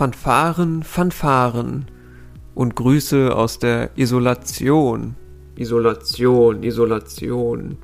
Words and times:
Fanfaren, 0.00 0.82
Fanfaren 0.82 1.84
und 2.54 2.74
Grüße 2.74 3.36
aus 3.36 3.58
der 3.58 3.90
Isolation. 3.98 5.14
Isolation, 5.56 6.62
Isolation. 6.62 7.76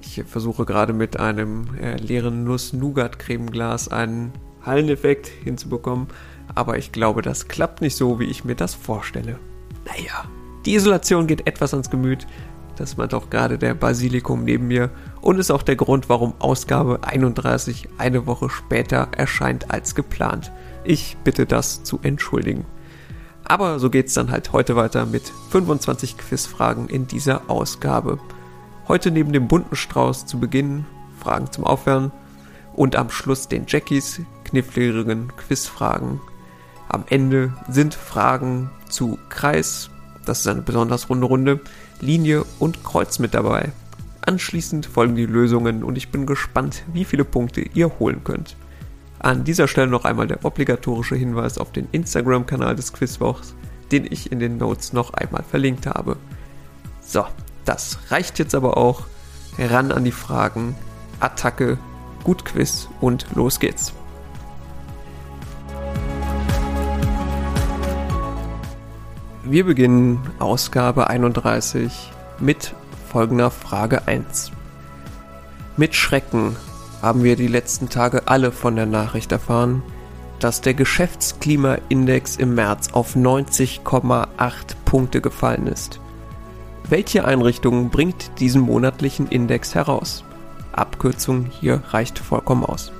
Ich 0.00 0.24
versuche 0.26 0.64
gerade 0.64 0.94
mit 0.94 1.20
einem 1.20 1.74
äh, 1.78 1.98
leeren 1.98 2.44
Nuss-Nougat-Cremeglas 2.44 3.88
einen 3.88 4.32
Halleneffekt 4.62 5.26
hinzubekommen, 5.26 6.06
aber 6.54 6.78
ich 6.78 6.92
glaube, 6.92 7.20
das 7.20 7.46
klappt 7.46 7.82
nicht 7.82 7.96
so, 7.96 8.18
wie 8.18 8.24
ich 8.24 8.46
mir 8.46 8.54
das 8.54 8.74
vorstelle. 8.74 9.38
Naja, 9.84 10.24
die 10.64 10.76
Isolation 10.76 11.26
geht 11.26 11.46
etwas 11.46 11.74
ans 11.74 11.90
Gemüt. 11.90 12.26
Das 12.78 12.96
meint 12.96 13.12
auch 13.12 13.28
gerade 13.28 13.58
der 13.58 13.74
Basilikum 13.74 14.44
neben 14.44 14.68
mir 14.68 14.90
und 15.20 15.40
ist 15.40 15.50
auch 15.50 15.64
der 15.64 15.74
Grund, 15.74 16.08
warum 16.08 16.34
Ausgabe 16.38 17.00
31 17.02 17.88
eine 17.98 18.26
Woche 18.26 18.48
später 18.48 19.08
erscheint 19.16 19.72
als 19.72 19.96
geplant. 19.96 20.52
Ich 20.84 21.16
bitte 21.24 21.44
das 21.44 21.82
zu 21.82 21.98
entschuldigen. 22.02 22.64
Aber 23.42 23.80
so 23.80 23.90
geht's 23.90 24.14
dann 24.14 24.30
halt 24.30 24.52
heute 24.52 24.76
weiter 24.76 25.06
mit 25.06 25.24
25 25.50 26.18
Quizfragen 26.18 26.88
in 26.88 27.08
dieser 27.08 27.50
Ausgabe. 27.50 28.20
Heute 28.86 29.10
neben 29.10 29.32
dem 29.32 29.48
bunten 29.48 29.74
Strauß 29.74 30.26
zu 30.26 30.38
Beginn 30.38 30.86
Fragen 31.18 31.50
zum 31.50 31.64
Aufwärmen 31.64 32.12
und 32.74 32.94
am 32.94 33.10
Schluss 33.10 33.48
den 33.48 33.64
Jackies 33.66 34.20
kniffligen 34.44 35.32
Quizfragen. 35.36 36.20
Am 36.88 37.04
Ende 37.10 37.52
sind 37.68 37.94
Fragen 37.94 38.70
zu 38.88 39.18
Kreis, 39.30 39.90
das 40.24 40.40
ist 40.40 40.46
eine 40.46 40.62
besonders 40.62 41.10
runde 41.10 41.26
Runde, 41.26 41.60
Linie 42.00 42.44
und 42.58 42.84
Kreuz 42.84 43.18
mit 43.18 43.34
dabei. 43.34 43.72
Anschließend 44.20 44.86
folgen 44.86 45.16
die 45.16 45.26
Lösungen 45.26 45.82
und 45.82 45.96
ich 45.96 46.10
bin 46.10 46.26
gespannt, 46.26 46.84
wie 46.92 47.04
viele 47.04 47.24
Punkte 47.24 47.60
ihr 47.60 47.98
holen 47.98 48.22
könnt. 48.24 48.56
An 49.18 49.44
dieser 49.44 49.66
Stelle 49.66 49.88
noch 49.88 50.04
einmal 50.04 50.26
der 50.26 50.44
obligatorische 50.44 51.16
Hinweis 51.16 51.58
auf 51.58 51.72
den 51.72 51.88
Instagram-Kanal 51.92 52.76
des 52.76 52.92
Quizwochs, 52.92 53.54
den 53.90 54.06
ich 54.10 54.30
in 54.30 54.38
den 54.38 54.58
Notes 54.58 54.92
noch 54.92 55.14
einmal 55.14 55.42
verlinkt 55.42 55.86
habe. 55.86 56.16
So, 57.00 57.24
das 57.64 57.98
reicht 58.10 58.38
jetzt 58.38 58.54
aber 58.54 58.76
auch. 58.76 59.06
Ran 59.58 59.90
an 59.90 60.04
die 60.04 60.12
Fragen, 60.12 60.76
Attacke, 61.20 61.78
gut 62.22 62.44
Quiz 62.44 62.88
und 63.00 63.26
los 63.34 63.58
geht's. 63.58 63.92
Wir 69.50 69.64
beginnen 69.64 70.20
Ausgabe 70.40 71.08
31 71.08 72.12
mit 72.38 72.74
folgender 73.10 73.50
Frage 73.50 74.06
1. 74.06 74.52
Mit 75.78 75.94
Schrecken 75.94 76.54
haben 77.00 77.24
wir 77.24 77.34
die 77.34 77.46
letzten 77.46 77.88
Tage 77.88 78.28
alle 78.28 78.52
von 78.52 78.76
der 78.76 78.84
Nachricht 78.84 79.32
erfahren, 79.32 79.82
dass 80.38 80.60
der 80.60 80.74
Geschäftsklimaindex 80.74 82.36
im 82.36 82.56
März 82.56 82.92
auf 82.92 83.16
90,8 83.16 84.26
Punkte 84.84 85.22
gefallen 85.22 85.66
ist. 85.66 85.98
Welche 86.86 87.24
Einrichtung 87.24 87.88
bringt 87.88 88.38
diesen 88.40 88.60
monatlichen 88.60 89.28
Index 89.28 89.74
heraus? 89.74 90.24
Abkürzung 90.72 91.46
hier 91.46 91.82
reicht 91.88 92.18
vollkommen 92.18 92.66
aus. 92.66 92.92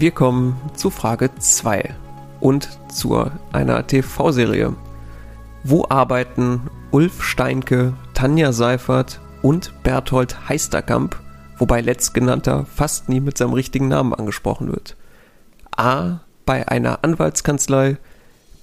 Wir 0.00 0.12
kommen 0.12 0.54
zu 0.74 0.90
Frage 0.90 1.28
2 1.36 1.92
und 2.38 2.68
zu 2.88 3.28
einer 3.50 3.84
TV-Serie. 3.84 4.76
Wo 5.64 5.86
arbeiten 5.88 6.70
Ulf 6.92 7.24
Steinke, 7.24 7.94
Tanja 8.14 8.52
Seifert 8.52 9.20
und 9.42 9.72
Berthold 9.82 10.48
Heisterkamp, 10.48 11.16
wobei 11.56 11.80
letztgenannter 11.80 12.64
fast 12.72 13.08
nie 13.08 13.18
mit 13.18 13.36
seinem 13.36 13.54
richtigen 13.54 13.88
Namen 13.88 14.14
angesprochen 14.14 14.68
wird. 14.68 14.96
A. 15.76 16.20
Bei 16.46 16.68
einer 16.68 17.02
Anwaltskanzlei, 17.02 17.96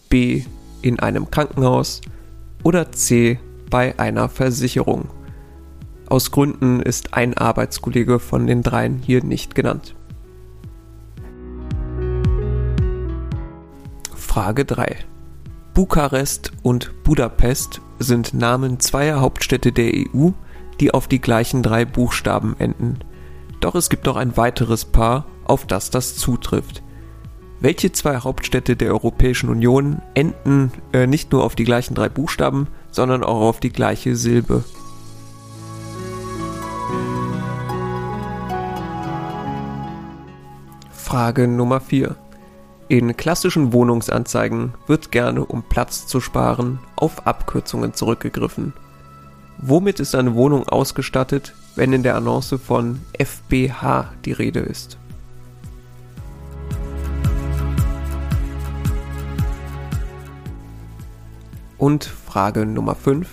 B. 0.07 0.45
In 0.81 1.01
einem 1.01 1.31
Krankenhaus 1.31 1.99
oder 2.63 2.93
C. 2.93 3.41
Bei 3.69 3.99
einer 3.99 4.29
Versicherung. 4.29 5.09
Aus 6.07 6.31
Gründen 6.31 6.79
ist 6.79 7.13
ein 7.13 7.33
Arbeitskollege 7.33 8.19
von 8.19 8.47
den 8.47 8.63
dreien 8.63 8.99
hier 8.99 9.21
nicht 9.21 9.53
genannt. 9.53 9.95
Frage 14.35 14.65
3. 14.65 14.97
Bukarest 15.73 16.51
und 16.61 16.91
Budapest 17.05 17.79
sind 17.99 18.33
Namen 18.33 18.81
zweier 18.81 19.21
Hauptstädte 19.21 19.71
der 19.71 19.93
EU, 19.93 20.31
die 20.81 20.93
auf 20.93 21.07
die 21.07 21.21
gleichen 21.21 21.63
drei 21.63 21.85
Buchstaben 21.85 22.53
enden. 22.59 22.99
Doch 23.61 23.75
es 23.75 23.89
gibt 23.89 24.05
noch 24.05 24.17
ein 24.17 24.35
weiteres 24.35 24.83
Paar, 24.83 25.25
auf 25.45 25.65
das 25.65 25.89
das 25.89 26.17
zutrifft. 26.17 26.83
Welche 27.61 27.93
zwei 27.93 28.17
Hauptstädte 28.17 28.75
der 28.75 28.91
Europäischen 28.91 29.47
Union 29.47 30.01
enden 30.15 30.73
äh, 30.91 31.07
nicht 31.07 31.31
nur 31.31 31.45
auf 31.45 31.55
die 31.55 31.63
gleichen 31.63 31.95
drei 31.95 32.09
Buchstaben, 32.09 32.67
sondern 32.91 33.23
auch 33.23 33.39
auf 33.39 33.61
die 33.61 33.71
gleiche 33.71 34.17
Silbe? 34.17 34.65
Frage 40.91 41.47
Nummer 41.47 41.79
4. 41.79 42.17
In 42.87 43.17
klassischen 43.17 43.73
Wohnungsanzeigen 43.73 44.75
wird 44.85 45.11
gerne, 45.11 45.43
um 45.43 45.63
Platz 45.63 46.05
zu 46.05 46.21
sparen, 46.21 46.77
auf 46.95 47.25
Abkürzungen 47.25 47.95
zurückgegriffen. 47.95 48.73
Womit 49.57 49.99
ist 49.99 50.13
eine 50.13 50.35
Wohnung 50.35 50.67
ausgestattet, 50.67 51.55
wenn 51.75 51.93
in 51.93 52.03
der 52.03 52.15
Annonce 52.15 52.59
von 52.63 53.01
FBH 53.17 54.13
die 54.23 54.33
Rede 54.33 54.59
ist? 54.59 54.99
Und 61.79 62.05
Frage 62.05 62.67
Nummer 62.67 62.93
5. 62.93 63.27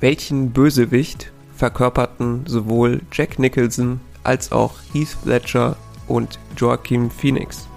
Welchen 0.00 0.50
Bösewicht 0.52 1.30
verkörperten 1.54 2.46
sowohl 2.46 3.02
Jack 3.12 3.38
Nicholson 3.38 4.00
als 4.24 4.50
auch 4.50 4.76
Heath 4.94 5.18
Ledger 5.24 5.76
und 6.08 6.38
Joaquin 6.56 7.10
Phoenix? 7.10 7.68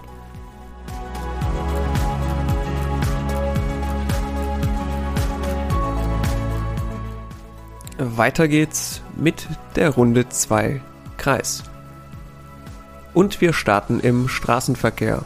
Weiter 8.17 8.47
geht's 8.47 9.01
mit 9.17 9.47
der 9.75 9.89
Runde 9.89 10.29
2 10.29 10.81
Kreis. 11.17 11.63
Und 13.13 13.41
wir 13.41 13.51
starten 13.51 13.99
im 13.99 14.29
Straßenverkehr. 14.29 15.23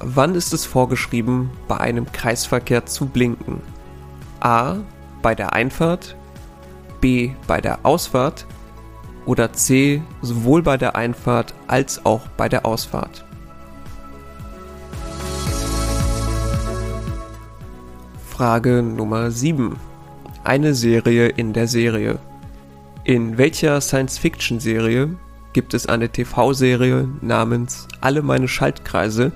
Wann 0.00 0.34
ist 0.34 0.52
es 0.52 0.66
vorgeschrieben, 0.66 1.50
bei 1.66 1.78
einem 1.78 2.10
Kreisverkehr 2.12 2.84
zu 2.84 3.06
blinken? 3.06 3.62
A. 4.40 4.76
Bei 5.22 5.34
der 5.34 5.52
Einfahrt, 5.54 6.16
B. 7.00 7.30
Bei 7.46 7.60
der 7.60 7.80
Ausfahrt 7.84 8.46
oder 9.24 9.52
C. 9.52 10.02
Sowohl 10.20 10.62
bei 10.62 10.76
der 10.76 10.96
Einfahrt 10.96 11.54
als 11.68 12.04
auch 12.04 12.26
bei 12.36 12.48
der 12.48 12.66
Ausfahrt. 12.66 13.24
Frage 18.28 18.82
Nummer 18.82 19.30
7 19.30 19.76
eine 20.44 20.74
Serie 20.74 21.28
in 21.28 21.52
der 21.52 21.68
Serie. 21.68 22.18
In 23.04 23.38
welcher 23.38 23.80
Science-Fiction-Serie 23.80 25.16
gibt 25.52 25.74
es 25.74 25.86
eine 25.86 26.08
TV-Serie 26.08 27.08
namens 27.20 27.88
Alle 28.00 28.22
meine 28.22 28.48
Schaltkreise, 28.48 29.32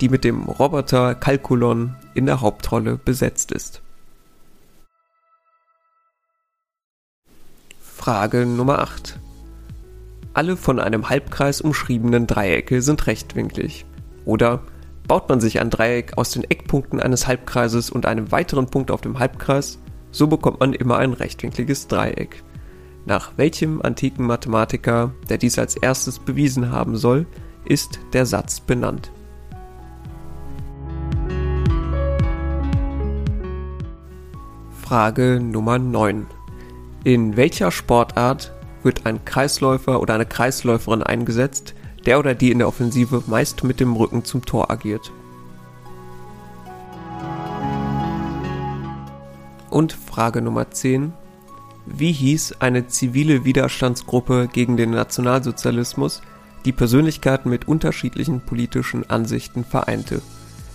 die 0.00 0.08
mit 0.08 0.24
dem 0.24 0.44
Roboter 0.44 1.14
Calculon 1.14 1.96
in 2.14 2.26
der 2.26 2.40
Hauptrolle 2.40 2.96
besetzt 2.96 3.52
ist? 3.52 3.82
Frage 7.80 8.46
Nummer 8.46 8.78
8. 8.78 9.18
Alle 10.32 10.56
von 10.56 10.78
einem 10.78 11.10
Halbkreis 11.10 11.60
umschriebenen 11.60 12.26
Dreiecke 12.26 12.80
sind 12.80 13.06
rechtwinklig. 13.06 13.84
Oder 14.24 14.62
baut 15.08 15.28
man 15.28 15.40
sich 15.40 15.60
ein 15.60 15.70
Dreieck 15.70 16.16
aus 16.16 16.30
den 16.30 16.44
Eckpunkten 16.44 17.00
eines 17.00 17.26
Halbkreises 17.26 17.90
und 17.90 18.06
einem 18.06 18.30
weiteren 18.30 18.66
Punkt 18.66 18.90
auf 18.90 19.00
dem 19.00 19.18
Halbkreis, 19.18 19.78
so 20.10 20.26
bekommt 20.26 20.60
man 20.60 20.72
immer 20.72 20.98
ein 20.98 21.12
rechtwinkliges 21.12 21.88
Dreieck. 21.88 22.42
Nach 23.06 23.32
welchem 23.36 23.80
antiken 23.82 24.26
Mathematiker, 24.26 25.12
der 25.28 25.38
dies 25.38 25.58
als 25.58 25.76
erstes 25.76 26.18
bewiesen 26.18 26.70
haben 26.70 26.96
soll, 26.96 27.26
ist 27.64 28.00
der 28.12 28.26
Satz 28.26 28.60
benannt. 28.60 29.10
Frage 34.82 35.38
Nummer 35.40 35.78
9. 35.78 36.26
In 37.04 37.36
welcher 37.36 37.70
Sportart 37.70 38.52
wird 38.82 39.06
ein 39.06 39.24
Kreisläufer 39.24 40.00
oder 40.00 40.14
eine 40.14 40.26
Kreisläuferin 40.26 41.02
eingesetzt, 41.02 41.74
der 42.06 42.18
oder 42.18 42.34
die 42.34 42.50
in 42.50 42.58
der 42.58 42.68
Offensive 42.68 43.22
meist 43.26 43.64
mit 43.64 43.80
dem 43.80 43.94
Rücken 43.94 44.24
zum 44.24 44.44
Tor 44.44 44.70
agiert? 44.70 45.12
Und 49.78 49.92
Frage 49.92 50.42
Nummer 50.42 50.72
10. 50.72 51.12
Wie 51.86 52.10
hieß 52.10 52.54
eine 52.58 52.88
zivile 52.88 53.44
Widerstandsgruppe 53.44 54.48
gegen 54.52 54.76
den 54.76 54.90
Nationalsozialismus, 54.90 56.20
die 56.64 56.72
Persönlichkeiten 56.72 57.48
mit 57.48 57.68
unterschiedlichen 57.68 58.40
politischen 58.40 59.08
Ansichten 59.08 59.64
vereinte. 59.64 60.20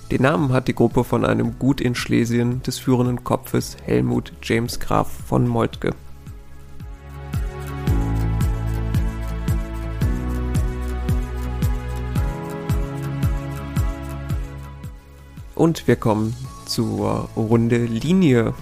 Den 0.10 0.22
Namen 0.22 0.54
hat 0.54 0.70
die 0.70 0.74
Gruppe 0.74 1.04
von 1.04 1.26
einem 1.26 1.60
Gut 1.60 1.82
in 1.82 1.96
Schlesien 1.96 2.64
des 2.64 2.80
führenden 2.80 3.26
Kopfes 3.26 3.76
Helmut 3.84 4.32
James 4.42 4.80
Graf 4.80 5.12
von 5.28 5.50
Moltke. 5.50 5.94
Und 15.56 15.90
wir 15.90 15.98
kommen 15.98 16.34
zur 16.66 17.28
Runde 17.36 17.84
Linie. 17.84 18.54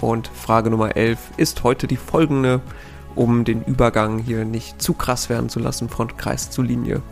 Und 0.00 0.28
Frage 0.28 0.70
Nummer 0.70 0.96
11 0.96 1.18
ist 1.36 1.62
heute 1.62 1.86
die 1.86 1.96
folgende, 1.96 2.60
um 3.14 3.44
den 3.44 3.62
Übergang 3.64 4.18
hier 4.18 4.44
nicht 4.44 4.80
zu 4.80 4.94
krass 4.94 5.28
werden 5.28 5.48
zu 5.48 5.60
lassen 5.60 5.88
von 5.88 6.16
Kreis 6.16 6.50
zu 6.50 6.62
Linie. 6.62 7.02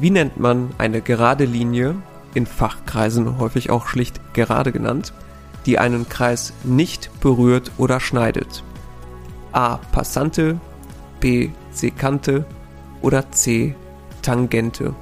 Wie 0.00 0.10
nennt 0.10 0.38
man 0.38 0.70
eine 0.78 1.02
gerade 1.02 1.44
Linie, 1.44 1.96
in 2.34 2.46
Fachkreisen 2.46 3.38
häufig 3.38 3.70
auch 3.70 3.86
schlicht 3.86 4.20
gerade 4.32 4.72
genannt, 4.72 5.12
die 5.66 5.78
einen 5.78 6.08
Kreis 6.08 6.52
nicht 6.64 7.10
berührt 7.20 7.70
oder 7.78 8.00
schneidet. 8.00 8.64
A. 9.52 9.76
Passante, 9.76 10.58
B. 11.20 11.50
Sekante 11.70 12.46
oder 13.02 13.30
C. 13.30 13.74
Tangente. 14.22 14.94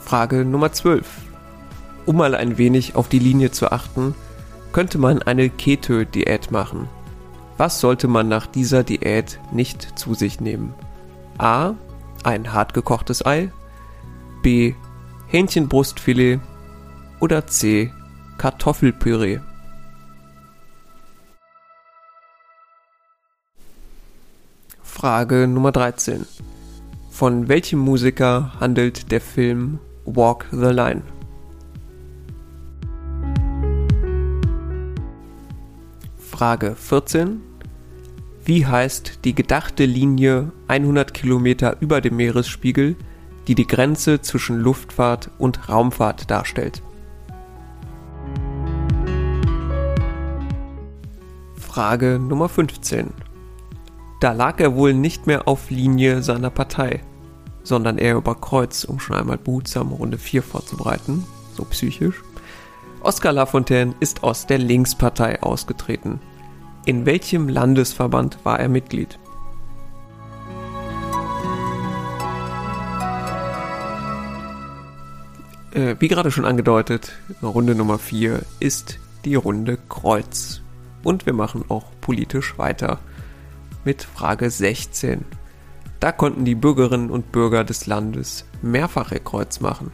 Frage 0.00 0.44
Nummer 0.44 0.72
12. 0.72 1.31
Um 2.04 2.16
mal 2.16 2.34
ein 2.34 2.58
wenig 2.58 2.96
auf 2.96 3.08
die 3.08 3.18
Linie 3.18 3.52
zu 3.52 3.70
achten, 3.70 4.14
könnte 4.72 4.98
man 4.98 5.22
eine 5.22 5.50
Keto-Diät 5.50 6.50
machen. 6.50 6.88
Was 7.58 7.80
sollte 7.80 8.08
man 8.08 8.28
nach 8.28 8.46
dieser 8.46 8.82
Diät 8.82 9.38
nicht 9.52 9.98
zu 9.98 10.14
sich 10.14 10.40
nehmen? 10.40 10.74
A 11.38 11.74
ein 12.24 12.52
hart 12.52 12.74
gekochtes 12.74 13.24
Ei, 13.24 13.52
B. 14.42 14.74
Hähnchenbrustfilet 15.28 16.40
oder 17.20 17.46
C. 17.46 17.92
Kartoffelpüree. 18.38 19.40
Frage 24.82 25.46
Nummer 25.46 25.72
13. 25.72 26.26
Von 27.10 27.48
welchem 27.48 27.78
Musiker 27.78 28.52
handelt 28.60 29.10
der 29.10 29.20
Film 29.20 29.78
Walk 30.04 30.46
the 30.50 30.66
Line? 30.66 31.02
Frage 36.42 36.74
14. 36.74 37.40
Wie 38.44 38.66
heißt 38.66 39.20
die 39.24 39.32
gedachte 39.32 39.84
Linie 39.84 40.50
100 40.66 41.14
Kilometer 41.14 41.76
über 41.78 42.00
dem 42.00 42.16
Meeresspiegel, 42.16 42.96
die 43.46 43.54
die 43.54 43.68
Grenze 43.68 44.22
zwischen 44.22 44.58
Luftfahrt 44.58 45.30
und 45.38 45.68
Raumfahrt 45.68 46.32
darstellt? 46.32 46.82
Frage 51.54 52.18
Nummer 52.18 52.48
15. 52.48 53.12
Da 54.18 54.32
lag 54.32 54.58
er 54.58 54.74
wohl 54.74 54.94
nicht 54.94 55.28
mehr 55.28 55.46
auf 55.46 55.70
Linie 55.70 56.24
seiner 56.24 56.50
Partei, 56.50 57.02
sondern 57.62 57.98
eher 57.98 58.16
über 58.16 58.34
Kreuz, 58.34 58.82
um 58.82 58.98
schon 58.98 59.14
einmal 59.14 59.38
behutsam 59.38 59.92
Runde 59.92 60.18
4 60.18 60.42
vorzubereiten, 60.42 61.24
so 61.56 61.62
psychisch. 61.66 62.20
Oskar 63.00 63.32
Lafontaine 63.32 63.94
ist 64.00 64.24
aus 64.24 64.48
der 64.48 64.58
Linkspartei 64.58 65.40
ausgetreten. 65.40 66.18
In 66.84 67.06
welchem 67.06 67.48
Landesverband 67.48 68.38
war 68.44 68.58
er 68.58 68.68
Mitglied? 68.68 69.16
Äh, 75.70 75.94
wie 76.00 76.08
gerade 76.08 76.32
schon 76.32 76.44
angedeutet, 76.44 77.12
Runde 77.40 77.76
Nummer 77.76 78.00
4 78.00 78.42
ist 78.58 78.98
die 79.24 79.36
Runde 79.36 79.78
Kreuz. 79.88 80.60
Und 81.04 81.24
wir 81.24 81.34
machen 81.34 81.64
auch 81.68 81.84
politisch 82.00 82.58
weiter 82.58 82.98
mit 83.84 84.02
Frage 84.02 84.50
16. 84.50 85.24
Da 86.00 86.10
konnten 86.10 86.44
die 86.44 86.56
Bürgerinnen 86.56 87.10
und 87.10 87.30
Bürger 87.30 87.62
des 87.62 87.86
Landes 87.86 88.44
mehrfach 88.60 89.12
ihr 89.12 89.20
Kreuz 89.20 89.60
machen. 89.60 89.92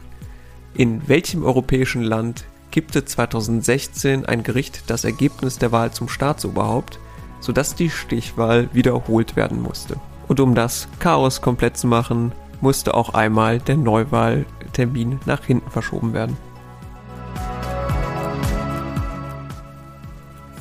In 0.73 1.07
welchem 1.07 1.43
europäischen 1.43 2.01
Land 2.01 2.45
kippte 2.71 3.05
2016 3.05 4.25
ein 4.25 4.43
Gericht 4.43 4.83
das 4.87 5.03
Ergebnis 5.03 5.57
der 5.57 5.71
Wahl 5.71 5.91
zum 5.91 6.09
Staatsoberhaupt, 6.09 6.99
sodass 7.39 7.75
die 7.75 7.89
Stichwahl 7.89 8.69
wiederholt 8.73 9.35
werden 9.35 9.61
musste. 9.61 9.97
Und 10.27 10.39
um 10.39 10.55
das 10.55 10.87
Chaos 10.99 11.41
komplett 11.41 11.77
zu 11.77 11.87
machen, 11.87 12.31
musste 12.61 12.93
auch 12.93 13.13
einmal 13.13 13.59
der 13.59 13.77
Neuwahltermin 13.77 15.19
nach 15.25 15.43
hinten 15.45 15.71
verschoben 15.71 16.13
werden. 16.13 16.37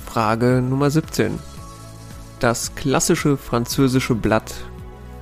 Frage 0.06 0.62
Nummer 0.62 0.90
17. 0.90 1.38
Das 2.40 2.74
klassische 2.74 3.36
französische 3.36 4.14
Blatt 4.14 4.54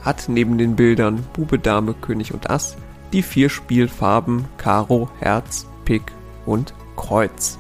hat 0.03 0.29
neben 0.29 0.59
den 0.59 0.77
Bildern 0.77 1.25
Bube, 1.33 1.59
Dame, 1.59 1.94
König 1.94 2.33
und 2.33 2.50
Ass 2.50 2.77
die 3.12 3.23
vier 3.23 3.49
Spielfarben 3.49 4.44
Karo, 4.59 5.09
Herz, 5.21 5.67
Pik 5.85 6.12
und 6.46 6.75
Kreuz. 6.96 7.58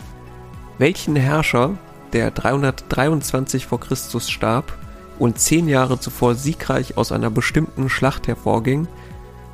Welchen 0.78 1.16
Herrscher, 1.16 1.76
der 2.12 2.30
323 2.30 3.66
vor 3.66 3.80
Christus 3.80 4.30
starb 4.30 4.72
und 5.18 5.38
zehn 5.38 5.68
Jahre 5.68 6.00
zuvor 6.00 6.34
siegreich 6.34 6.96
aus 6.96 7.12
einer 7.12 7.30
bestimmten 7.30 7.88
Schlacht 7.88 8.28
hervorging, 8.28 8.88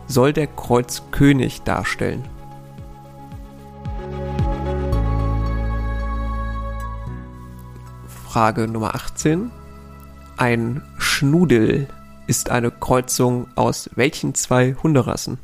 soll 0.07 0.33
der 0.33 0.47
Kreuzkönig 0.47 1.63
darstellen? 1.63 2.29
Frage 8.33 8.67
Nummer 8.67 8.95
18. 8.95 9.51
Ein 10.37 10.83
Schnudel 10.99 11.87
ist 12.27 12.51
eine 12.51 12.71
Kreuzung 12.71 13.47
aus 13.57 13.91
welchen 13.95 14.35
zwei 14.35 14.75
Hunderassen? 14.83 15.39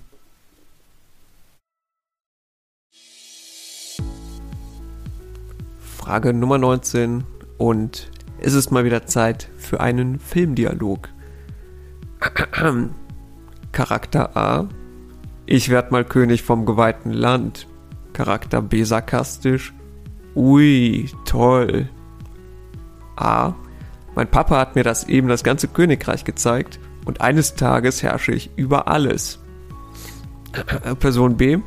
Frage 6.08 6.32
Nummer 6.32 6.56
19 6.56 7.22
und 7.58 8.10
es 8.40 8.54
ist 8.54 8.70
mal 8.70 8.86
wieder 8.86 9.04
Zeit 9.04 9.50
für 9.58 9.80
einen 9.80 10.18
Filmdialog. 10.18 11.10
Charakter 13.72 14.34
A. 14.34 14.70
Ich 15.44 15.68
werd 15.68 15.92
mal 15.92 16.06
König 16.06 16.42
vom 16.42 16.64
geweihten 16.64 17.12
Land. 17.12 17.66
Charakter 18.14 18.62
B 18.62 18.84
sarkastisch. 18.84 19.74
Ui, 20.34 21.10
toll. 21.26 21.90
A. 23.16 23.52
Mein 24.14 24.30
Papa 24.30 24.58
hat 24.58 24.76
mir 24.76 24.84
das 24.84 25.04
eben 25.04 25.28
das 25.28 25.44
ganze 25.44 25.68
Königreich 25.68 26.24
gezeigt 26.24 26.80
und 27.04 27.20
eines 27.20 27.54
Tages 27.54 28.02
herrsche 28.02 28.32
ich 28.32 28.50
über 28.56 28.88
alles. 28.88 29.40
Person 31.00 31.36
B. 31.36 31.58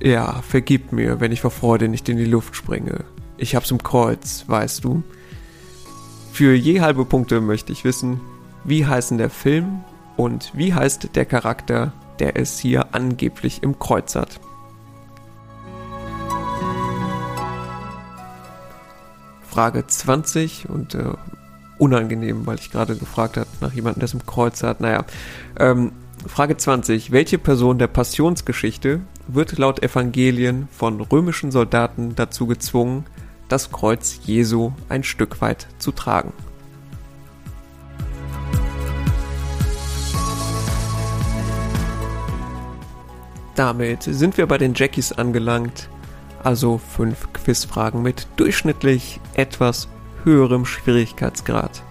Ja, 0.00 0.40
vergib 0.42 0.92
mir, 0.92 1.18
wenn 1.18 1.32
ich 1.32 1.40
vor 1.40 1.50
Freude 1.50 1.88
nicht 1.88 2.08
in 2.08 2.16
die 2.16 2.26
Luft 2.26 2.54
springe. 2.54 3.06
Ich 3.38 3.54
hab's 3.54 3.70
im 3.70 3.82
Kreuz, 3.82 4.44
weißt 4.46 4.82
du. 4.84 5.02
Für 6.32 6.54
je 6.54 6.80
halbe 6.80 7.04
Punkte 7.04 7.40
möchte 7.40 7.72
ich 7.72 7.84
wissen, 7.84 8.20
wie 8.64 8.86
heißen 8.86 9.18
der 9.18 9.30
Film 9.30 9.84
und 10.16 10.52
wie 10.54 10.74
heißt 10.74 11.10
der 11.14 11.24
Charakter, 11.26 11.92
der 12.18 12.36
es 12.36 12.58
hier 12.58 12.94
angeblich 12.94 13.62
im 13.62 13.78
Kreuz 13.78 14.14
hat. 14.14 14.40
Frage 19.48 19.86
20 19.86 20.68
und 20.68 20.94
äh, 20.94 21.12
unangenehm, 21.78 22.46
weil 22.46 22.58
ich 22.58 22.70
gerade 22.70 22.96
gefragt 22.96 23.36
habe 23.36 23.48
nach 23.60 23.72
jemandem, 23.72 24.00
der 24.00 24.06
es 24.06 24.14
im 24.14 24.26
Kreuz 24.26 24.62
hat. 24.62 24.80
Naja, 24.80 25.04
ähm, 25.58 25.92
Frage 26.26 26.56
20. 26.56 27.12
Welche 27.12 27.38
Person 27.38 27.78
der 27.78 27.86
Passionsgeschichte 27.86 29.00
wird 29.28 29.58
laut 29.58 29.82
Evangelien 29.82 30.68
von 30.72 31.00
römischen 31.00 31.50
Soldaten 31.50 32.14
dazu 32.16 32.46
gezwungen, 32.46 33.04
das 33.48 33.70
Kreuz 33.70 34.20
Jesu 34.24 34.72
ein 34.88 35.02
Stück 35.02 35.40
weit 35.40 35.66
zu 35.78 35.92
tragen. 35.92 36.32
Damit 43.54 44.02
sind 44.02 44.36
wir 44.36 44.46
bei 44.46 44.58
den 44.58 44.74
Jackies 44.74 45.12
angelangt, 45.12 45.88
also 46.44 46.78
fünf 46.78 47.32
Quizfragen 47.32 48.02
mit 48.02 48.28
durchschnittlich 48.36 49.20
etwas 49.34 49.88
höherem 50.24 50.66
Schwierigkeitsgrad. 50.66 51.82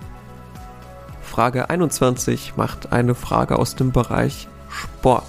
Frage 1.24 1.70
21 1.70 2.54
macht 2.56 2.94
eine 2.94 3.16
Frage 3.16 3.58
aus 3.58 3.76
dem 3.76 3.92
Bereich 3.92 4.48
Sport. 4.70 5.28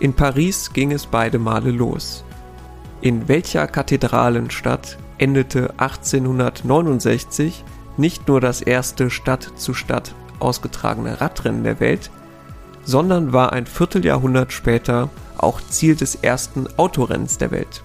In 0.00 0.12
Paris 0.12 0.72
ging 0.72 0.92
es 0.92 1.06
beide 1.06 1.38
Male 1.38 1.70
los. 1.70 2.24
In 3.04 3.28
welcher 3.28 3.66
Kathedralenstadt 3.66 4.96
endete 5.18 5.74
1869 5.76 7.62
nicht 7.98 8.26
nur 8.28 8.40
das 8.40 8.62
erste 8.62 9.10
Stadt 9.10 9.52
zu 9.56 9.74
Stadt 9.74 10.14
ausgetragene 10.40 11.20
Radrennen 11.20 11.64
der 11.64 11.80
Welt, 11.80 12.10
sondern 12.82 13.34
war 13.34 13.52
ein 13.52 13.66
Vierteljahrhundert 13.66 14.54
später 14.54 15.10
auch 15.36 15.60
Ziel 15.68 15.96
des 15.96 16.14
ersten 16.14 16.66
Autorennens 16.78 17.36
der 17.36 17.50
Welt. 17.50 17.82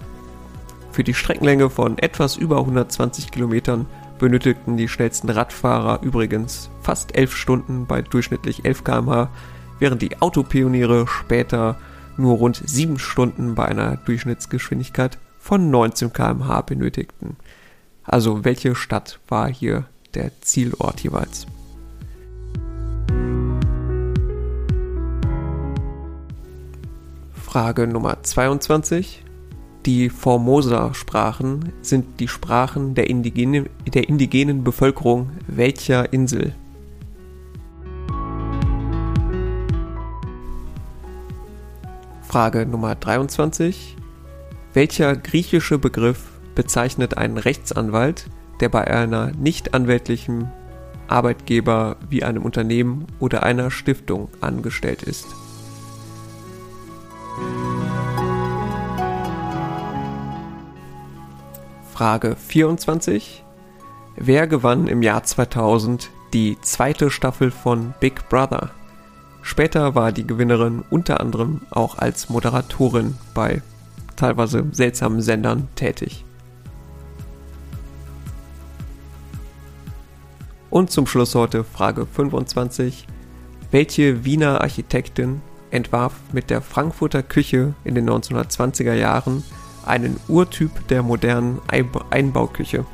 Für 0.90 1.04
die 1.04 1.12
Streckenlänge 1.12 1.68
von 1.68 1.98
etwas 1.98 2.38
über 2.38 2.56
120 2.56 3.30
Kilometern 3.30 3.84
benötigten 4.18 4.78
die 4.78 4.88
schnellsten 4.88 5.28
Radfahrer 5.28 6.00
übrigens 6.02 6.70
fast 6.80 7.14
11 7.14 7.36
Stunden 7.36 7.84
bei 7.84 8.00
durchschnittlich 8.00 8.64
11 8.64 8.84
km/h, 8.84 9.28
während 9.80 10.00
die 10.00 10.22
Autopioniere 10.22 11.06
später 11.06 11.76
nur 12.20 12.36
rund 12.36 12.62
7 12.64 12.98
Stunden 12.98 13.54
bei 13.54 13.66
einer 13.66 13.96
Durchschnittsgeschwindigkeit 13.96 15.18
von 15.38 15.70
19 15.70 16.12
km/h 16.12 16.60
benötigten. 16.62 17.36
Also 18.04 18.44
welche 18.44 18.74
Stadt 18.74 19.18
war 19.28 19.48
hier 19.48 19.84
der 20.14 20.30
Zielort 20.40 21.00
jeweils? 21.00 21.46
Frage 27.32 27.86
Nummer 27.86 28.22
22. 28.22 29.24
Die 29.86 30.10
Formosa-Sprachen 30.10 31.72
sind 31.80 32.20
die 32.20 32.28
Sprachen 32.28 32.94
der 32.94 33.08
indigenen, 33.08 33.68
der 33.92 34.08
indigenen 34.08 34.62
Bevölkerung 34.62 35.30
welcher 35.46 36.12
Insel? 36.12 36.54
Frage 42.30 42.64
Nummer 42.64 42.94
23. 42.94 43.96
Welcher 44.72 45.16
griechische 45.16 45.78
Begriff 45.78 46.30
bezeichnet 46.54 47.18
einen 47.18 47.38
Rechtsanwalt, 47.38 48.26
der 48.60 48.68
bei 48.68 48.86
einer 48.86 49.32
nicht 49.32 49.74
anwältlichen 49.74 50.48
Arbeitgeber 51.08 51.96
wie 52.08 52.22
einem 52.22 52.44
Unternehmen 52.44 53.08
oder 53.18 53.42
einer 53.42 53.72
Stiftung 53.72 54.28
angestellt 54.40 55.02
ist? 55.02 55.26
Frage 61.92 62.36
24. 62.36 63.42
Wer 64.14 64.46
gewann 64.46 64.86
im 64.86 65.02
Jahr 65.02 65.24
2000 65.24 66.10
die 66.32 66.56
zweite 66.60 67.10
Staffel 67.10 67.50
von 67.50 67.92
Big 67.98 68.28
Brother? 68.28 68.70
Später 69.42 69.94
war 69.94 70.12
die 70.12 70.26
Gewinnerin 70.26 70.84
unter 70.90 71.20
anderem 71.20 71.62
auch 71.70 71.98
als 71.98 72.28
Moderatorin 72.28 73.16
bei 73.34 73.62
teilweise 74.16 74.66
seltsamen 74.72 75.22
Sendern 75.22 75.68
tätig. 75.74 76.24
Und 80.70 80.90
zum 80.90 81.06
Schluss 81.06 81.34
heute 81.34 81.64
Frage 81.64 82.06
25. 82.06 83.06
Welche 83.72 84.24
Wiener 84.24 84.60
Architektin 84.60 85.42
entwarf 85.70 86.14
mit 86.32 86.50
der 86.50 86.60
Frankfurter 86.60 87.22
Küche 87.22 87.74
in 87.84 87.94
den 87.94 88.08
1920er 88.08 88.94
Jahren 88.94 89.42
einen 89.84 90.20
Urtyp 90.28 90.86
der 90.88 91.02
modernen 91.02 91.60
Einbauküche. 92.10 92.84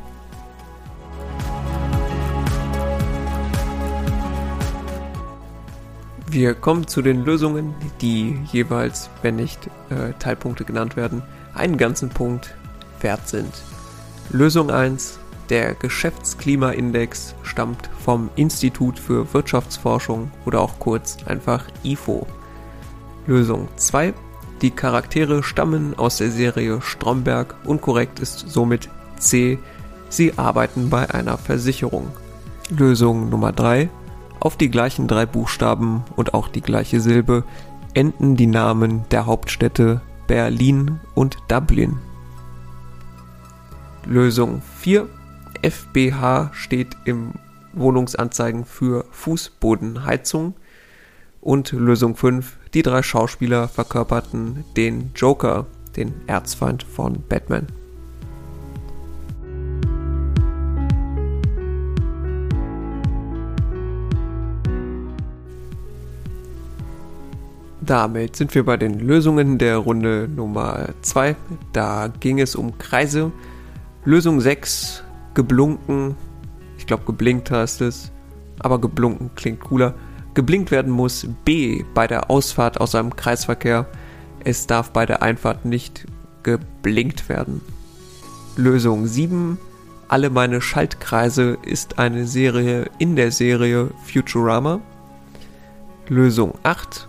Wir 6.37 6.53
kommen 6.53 6.87
zu 6.87 7.01
den 7.01 7.25
Lösungen, 7.25 7.75
die 8.03 8.39
jeweils, 8.53 9.09
wenn 9.23 9.37
nicht 9.37 9.69
äh, 9.89 10.13
Teilpunkte 10.19 10.65
genannt 10.65 10.95
werden, 10.95 11.23
einen 11.55 11.79
ganzen 11.79 12.11
Punkt 12.11 12.55
wert 13.01 13.27
sind. 13.27 13.51
Lösung 14.29 14.71
1. 14.71 15.19
Der 15.49 15.73
Geschäftsklimaindex 15.73 17.35
stammt 17.43 17.89
vom 18.05 18.29
Institut 18.37 18.99
für 18.99 19.33
Wirtschaftsforschung 19.33 20.31
oder 20.45 20.61
auch 20.61 20.79
kurz 20.79 21.17
einfach 21.25 21.65
IFO. 21.83 22.27
Lösung 23.27 23.69
2. 23.77 24.13
Die 24.61 24.73
Charaktere 24.73 25.43
stammen 25.43 25.99
aus 25.99 26.19
der 26.19 26.31
Serie 26.31 26.83
Stromberg 26.83 27.55
und 27.65 27.81
korrekt 27.81 28.21
ist 28.21 28.41
somit 28.41 28.91
C. 29.19 29.59
Sie 30.11 30.37
arbeiten 30.37 30.91
bei 30.91 31.09
einer 31.09 31.39
Versicherung. 31.39 32.09
Lösung 32.69 33.31
Nummer 33.31 33.53
3. 33.53 33.89
Auf 34.41 34.57
die 34.57 34.71
gleichen 34.71 35.09
drei 35.09 35.27
Buchstaben 35.27 36.05
und 36.15 36.35
auch 36.35 36.49
die 36.49 36.61
gleiche 36.61 37.01
Silbe 37.01 37.45
enden 37.95 38.37
die 38.37 38.47
Namen 38.47 39.05
der 39.11 39.27
Hauptstädte 39.27 40.03
Berlin 40.27 41.01
und 41.15 41.39
Dublin. 41.49 41.99
Lösung 44.05 44.63
4. 44.79 45.09
FBH 45.63 46.51
steht 46.53 46.97
im 47.05 47.33
Wohnungsanzeigen 47.73 48.65
für 48.65 49.05
Fußbodenheizung. 49.11 50.55
Und 51.41 51.73
Lösung 51.73 52.17
5. 52.17 52.59
Die 52.75 52.83
drei 52.83 53.03
Schauspieler 53.03 53.69
verkörperten 53.69 54.65
den 54.77 55.13
Joker, 55.15 55.67
den 55.97 56.13
Erzfeind 56.27 56.83
von 56.83 57.23
Batman. 57.29 57.67
Damit 67.87 68.35
sind 68.35 68.53
wir 68.57 68.65
bei 68.65 68.77
den 68.77 68.99
Lösungen 68.99 69.59
der 69.59 69.77
Runde 69.77 70.29
Nummer 70.29 70.89
2. 71.03 71.37
Da 71.73 72.09
ging 72.09 72.41
es 72.41 72.57
um 72.57 72.77
Kreise. 72.79 73.31
Lösung 74.05 74.41
6, 74.41 75.05
geblunken. 75.35 76.17
Ich 76.79 76.87
glaube, 76.87 77.05
geblinkt 77.07 77.53
heißt 77.53 77.83
es. 77.83 78.11
Aber 78.59 78.81
geblunken 78.81 79.31
klingt 79.37 79.61
cooler 79.61 79.95
geblinkt 80.35 80.73
werden 80.73 80.91
muss. 80.91 81.29
B. 81.45 81.85
Bei 81.95 82.09
der 82.09 82.29
Ausfahrt 82.29 82.81
aus 82.81 82.97
einem 82.97 83.15
Kreisverkehr. 83.15 83.87
Es 84.43 84.67
darf 84.67 84.91
bei 84.91 85.07
der 85.07 85.23
Einfahrt 85.23 85.65
nicht 85.65 86.07
geblinkt 86.43 87.29
werden. 87.29 87.61
Lösung 88.57 89.07
7. 89.07 89.59
Alle 90.09 90.31
meine 90.31 90.61
Schaltkreise 90.61 91.57
ist 91.63 92.01
eine 92.01 92.27
Serie 92.27 92.91
in 92.99 93.15
der 93.15 93.31
Serie 93.31 93.91
Futurama. 94.05 94.81
Lösung 96.09 96.55
8. 96.65 97.09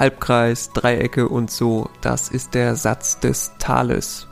Halbkreis, 0.00 0.70
Dreiecke 0.72 1.28
und 1.28 1.50
so, 1.50 1.90
das 2.00 2.30
ist 2.30 2.54
der 2.54 2.74
Satz 2.74 3.20
des 3.20 3.52
Tales. 3.58 4.26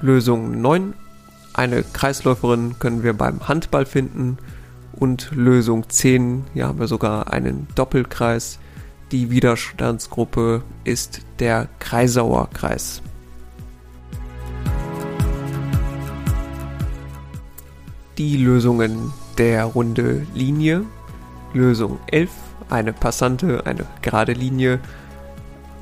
Lösung 0.00 0.62
9. 0.62 0.94
Eine 1.52 1.82
Kreisläuferin 1.82 2.78
können 2.78 3.02
wir 3.02 3.12
beim 3.12 3.46
Handball 3.46 3.84
finden 3.84 4.38
und 4.92 5.30
Lösung 5.32 5.90
10, 5.90 6.44
hier 6.54 6.68
haben 6.68 6.80
wir 6.80 6.88
sogar 6.88 7.30
einen 7.30 7.68
Doppelkreis. 7.74 8.58
Die 9.12 9.30
Widerstandsgruppe 9.30 10.62
ist 10.84 11.20
der 11.38 11.68
Kreisauer 11.78 12.48
Kreis. 12.54 13.02
Die 18.16 18.38
Lösungen 18.38 19.12
der 19.36 19.64
Runde 19.64 20.26
Linie. 20.34 20.86
Lösung 21.52 21.98
11, 22.06 22.30
eine 22.70 22.92
passante, 22.92 23.66
eine 23.66 23.84
gerade 24.02 24.32
Linie. 24.32 24.80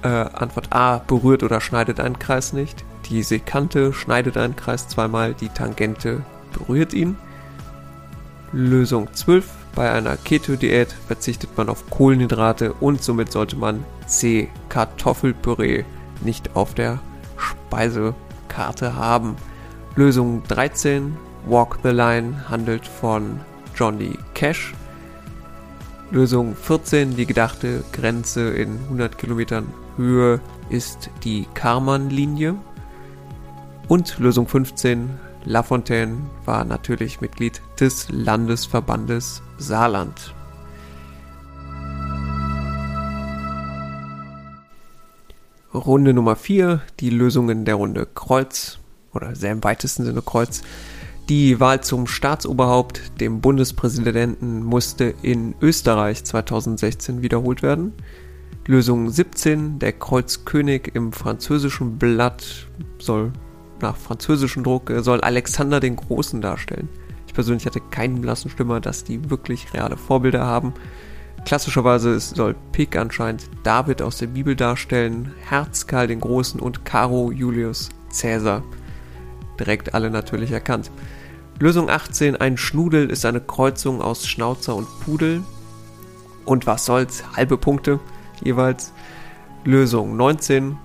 Äh, 0.03 0.09
Antwort 0.09 0.73
A, 0.73 0.99
berührt 0.99 1.43
oder 1.43 1.61
schneidet 1.61 2.01
einen 2.01 2.19
Kreis 2.19 2.53
nicht. 2.53 2.85
Die 3.09 3.23
Sekante 3.23 3.93
schneidet 3.93 4.37
einen 4.37 4.57
Kreis 4.57 4.89
zweimal, 4.89 5.35
die 5.35 5.49
Tangente 5.49 6.23
berührt 6.53 6.93
ihn. 6.93 7.17
Lösung 8.53 9.13
12. 9.13 9.49
Bei 9.75 9.93
einer 9.93 10.17
Keto-Diät 10.17 10.93
verzichtet 11.07 11.57
man 11.57 11.69
auf 11.69 11.89
Kohlenhydrate 11.91 12.73
und 12.75 13.03
somit 13.03 13.31
sollte 13.31 13.57
man 13.57 13.85
C. 14.07 14.49
Kartoffelpüree 14.69 15.85
nicht 16.23 16.57
auf 16.57 16.75
der 16.75 16.99
Speisekarte 17.37 18.97
haben. 18.97 19.37
Lösung 19.95 20.43
13. 20.49 21.17
Walk 21.47 21.79
the 21.83 21.91
Line 21.91 22.49
handelt 22.49 22.87
von 22.87 23.41
Johnny 23.75 24.19
Cash. 24.35 24.75
Lösung 26.11 26.57
14. 26.57 27.17
Die 27.17 27.27
gedachte 27.27 27.85
Grenze 27.93 28.49
in 28.49 28.79
100 28.85 29.19
Kilometern 29.19 29.67
Höhe 29.99 30.41
ist 30.71 31.11
die 31.23 31.47
Karman-Linie. 31.53 32.57
Und 33.89 34.19
Lösung 34.19 34.49
15. 34.49 35.11
Lafontaine 35.45 36.17
war 36.47 36.65
natürlich 36.65 37.21
Mitglied 37.21 37.61
des 37.79 38.09
Landesverbandes 38.11 39.43
Saarland. 39.59 40.35
Runde 45.75 46.15
Nummer 46.15 46.37
4, 46.37 46.81
die 47.01 47.11
Lösungen 47.11 47.67
der 47.67 47.75
Runde 47.75 48.07
Kreuz 48.07 48.79
oder 49.13 49.37
sehr 49.37 49.53
im 49.53 49.63
weitesten 49.63 50.05
Sinne 50.05 50.23
Kreuz. 50.23 50.63
Die 51.29 51.61
Wahl 51.61 51.83
zum 51.83 52.07
Staatsoberhaupt, 52.07 53.21
dem 53.21 53.43
Bundespräsidenten, 53.43 54.63
musste 54.63 55.13
in 55.21 55.55
Österreich 55.61 56.25
2016 56.25 57.21
wiederholt 57.21 57.63
werden. 57.63 57.93
Lösung 58.67 59.11
17, 59.11 59.79
der 59.79 59.93
Kreuzkönig 59.93 60.93
im 60.95 61.13
französischen 61.13 61.99
Blatt 61.99 62.67
soll 62.99 63.33
nach 63.83 63.97
französischem 63.97 64.65
Druck 64.65 64.91
soll 65.01 65.21
Alexander 65.21 65.81
den 65.81 65.97
Großen 65.97 66.41
darstellen. 66.41 66.89
Ich 67.27 67.35
persönlich 67.35 67.67
hatte 67.67 67.81
keinen 67.91 68.23
blassen 68.23 68.51
Stimmer, 68.51 68.81
dass 68.81 69.05
die 69.05 69.29
wirklich 69.29 69.75
reale 69.75 69.99
Vorbilder 69.99 70.47
haben. 70.47 70.73
Klassischerweise 71.45 72.19
soll 72.19 72.57
Pick 72.73 72.97
anscheinend 72.97 73.51
David 73.65 74.01
aus 74.01 74.17
der 74.17 74.29
Bibel 74.29 74.57
darstellen, 74.57 75.35
Herz 75.47 75.87
Karl 75.87 76.07
den 76.07 76.21
Großen 76.21 76.59
und 76.59 76.87
Caro 76.87 77.31
Julius 77.31 77.91
Caesar. 78.19 78.65
Direkt 79.61 79.93
alle 79.93 80.11
natürlich 80.11 80.53
erkannt. 80.53 80.91
Lösung 81.61 81.91
18, 81.91 82.37
ein 82.37 82.57
Schnudel 82.57 83.11
ist 83.11 83.25
eine 83.25 83.41
Kreuzung 83.41 84.01
aus 84.01 84.29
Schnauzer 84.29 84.77
und 84.77 84.87
Pudel. 85.01 85.43
Und 86.45 86.67
was 86.67 86.85
soll's, 86.85 87.25
halbe 87.37 87.59
Punkte 87.59 87.99
jeweils. 88.43 88.93
Lösung 89.65 90.17
19, 90.17 90.79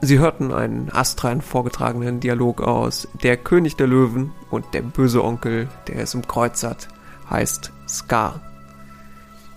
Sie 0.00 0.18
hörten 0.18 0.50
einen 0.50 0.90
astrein 0.90 1.42
vorgetragenen 1.42 2.18
Dialog 2.18 2.60
aus 2.62 3.06
Der 3.22 3.36
König 3.36 3.76
der 3.76 3.86
Löwen 3.86 4.32
und 4.50 4.64
der 4.72 4.82
böse 4.82 5.22
Onkel, 5.22 5.68
der 5.86 6.00
es 6.00 6.14
im 6.14 6.26
Kreuz 6.26 6.64
hat, 6.64 6.88
heißt 7.30 7.70
Scar. 7.86 8.40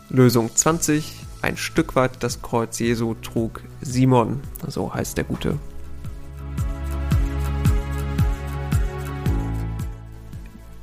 Lösung 0.10 0.54
20. 0.54 1.26
Ein 1.42 1.58
Stück 1.58 1.96
weit 1.96 2.22
das 2.22 2.42
Kreuz 2.42 2.78
Jesu 2.78 3.16
trug 3.16 3.62
Simon, 3.82 4.42
so 4.68 4.94
heißt 4.94 5.18
der 5.18 5.24
Gute. 5.24 5.58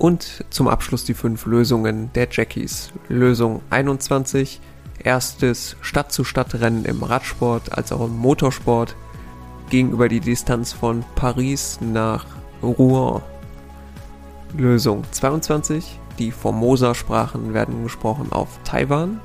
Und 0.02 0.44
zum 0.50 0.66
Abschluss 0.66 1.04
die 1.04 1.14
fünf 1.14 1.46
Lösungen 1.46 2.12
der 2.14 2.26
Jackies. 2.28 2.90
Lösung 3.08 3.62
21. 3.70 4.60
Erstes 4.98 5.76
Stadt-zu-Stadt-Rennen 5.80 6.86
im 6.86 7.04
Radsport 7.04 7.78
als 7.78 7.92
auch 7.92 8.04
im 8.06 8.16
Motorsport 8.16 8.96
gegenüber 9.70 10.08
die 10.08 10.18
Distanz 10.18 10.72
von 10.72 11.04
Paris 11.14 11.78
nach 11.80 12.26
Rouen. 12.64 13.22
Lösung 14.58 15.04
22. 15.12 16.00
Die 16.18 16.32
Formosa-Sprachen 16.32 17.54
werden 17.54 17.84
gesprochen 17.84 18.32
auf 18.32 18.58
Taiwan. 18.64 19.20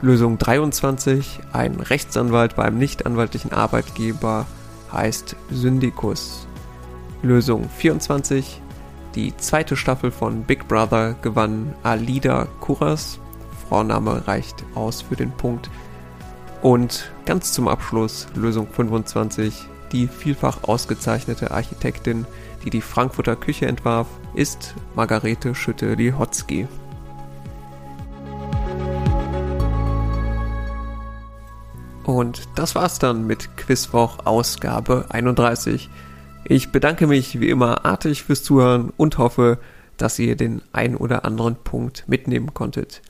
Lösung 0.00 0.38
23. 0.38 1.40
Ein 1.52 1.80
Rechtsanwalt 1.80 2.56
beim 2.56 2.78
nichtanwaltlichen 2.78 3.52
Arbeitgeber 3.52 4.46
heißt 4.90 5.36
Syndikus. 5.50 6.46
Lösung 7.20 7.68
24. 7.68 8.62
Die 9.16 9.34
zweite 9.38 9.78
Staffel 9.78 10.10
von 10.10 10.42
Big 10.42 10.68
Brother 10.68 11.14
gewann 11.22 11.74
Alida 11.82 12.46
Kuras. 12.60 13.18
Vorname 13.66 14.28
reicht 14.28 14.62
aus 14.74 15.00
für 15.00 15.16
den 15.16 15.30
Punkt. 15.30 15.70
Und 16.60 17.10
ganz 17.24 17.54
zum 17.54 17.66
Abschluss 17.66 18.26
Lösung 18.34 18.68
25. 18.70 19.68
Die 19.90 20.06
vielfach 20.06 20.64
ausgezeichnete 20.64 21.50
Architektin, 21.50 22.26
die 22.62 22.70
die 22.70 22.82
Frankfurter 22.82 23.36
Küche 23.36 23.64
entwarf, 23.64 24.06
ist 24.34 24.74
Margarete 24.94 25.54
Schütte-Lihotzky. 25.54 26.68
Und 32.04 32.48
das 32.54 32.74
war's 32.74 32.98
dann 32.98 33.26
mit 33.26 33.56
Quizwoch 33.56 34.26
Ausgabe 34.26 35.06
31. 35.08 35.88
Ich 36.48 36.70
bedanke 36.70 37.08
mich 37.08 37.40
wie 37.40 37.48
immer 37.48 37.84
artig 37.84 38.22
fürs 38.22 38.44
Zuhören 38.44 38.92
und 38.96 39.18
hoffe, 39.18 39.58
dass 39.96 40.16
ihr 40.20 40.36
den 40.36 40.62
ein 40.72 40.94
oder 40.94 41.24
anderen 41.24 41.56
Punkt 41.56 42.04
mitnehmen 42.06 42.54
konntet. 42.54 43.02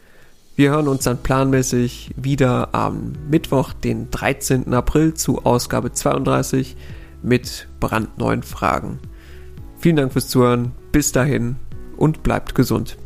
Wir 0.54 0.70
hören 0.70 0.88
uns 0.88 1.04
dann 1.04 1.22
planmäßig 1.22 2.12
wieder 2.16 2.74
am 2.74 3.12
Mittwoch, 3.28 3.74
den 3.74 4.10
13. 4.10 4.72
April 4.72 5.12
zu 5.12 5.44
Ausgabe 5.44 5.92
32 5.92 6.76
mit 7.22 7.68
brandneuen 7.78 8.42
Fragen. 8.42 9.00
Vielen 9.78 9.96
Dank 9.96 10.14
fürs 10.14 10.28
Zuhören, 10.28 10.72
bis 10.90 11.12
dahin 11.12 11.56
und 11.98 12.22
bleibt 12.22 12.54
gesund. 12.54 12.96